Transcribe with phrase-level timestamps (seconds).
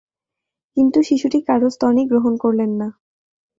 [0.77, 2.87] কিন্তু শিশুটি কারো স্তনই গ্রহণ করলেন না।